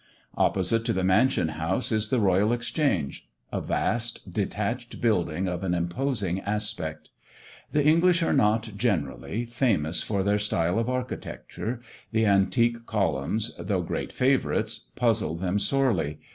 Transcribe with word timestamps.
Opposite 0.35 0.83
to 0.85 0.93
the 0.93 1.03
Mansion 1.03 1.49
house, 1.49 1.91
is 1.91 2.09
the 2.09 2.19
Royal 2.19 2.51
Exchange; 2.53 3.29
a 3.51 3.61
vast 3.61 4.33
detached 4.33 4.99
building 4.99 5.47
of 5.47 5.63
an 5.63 5.75
imposing 5.75 6.39
aspect. 6.41 7.11
The 7.71 7.85
English 7.85 8.23
are 8.23 8.33
not, 8.33 8.71
generally, 8.75 9.45
famous 9.45 10.01
for 10.01 10.23
their 10.23 10.39
style 10.39 10.79
of 10.79 10.89
architecture; 10.89 11.81
the 12.11 12.25
antique 12.25 12.87
columns, 12.87 13.51
though 13.59 13.83
great 13.83 14.11
favourites, 14.11 14.87
puzzle 14.95 15.35
them 15.35 15.59
sorely. 15.59 16.17